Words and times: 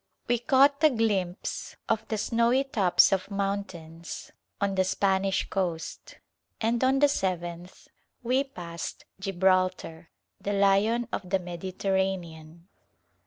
We 0.27 0.39
caught 0.39 0.83
a 0.83 0.89
glimpse 0.89 1.75
of 1.87 2.07
the 2.07 2.17
snowy 2.17 2.63
tops 2.63 3.11
of 3.11 3.29
mountains 3.29 4.31
on 4.59 4.73
the 4.73 4.83
Spanish 4.83 5.47
coast, 5.47 6.17
and 6.59 6.83
on 6.83 6.97
the 6.97 7.07
seventh 7.07 7.87
we 8.23 8.43
passed 8.45 9.05
Gibraltar, 9.19 10.09
the 10.39 10.53
"Lion 10.53 11.07
of 11.13 11.29
the 11.29 11.37
Mediterranean." 11.37 12.67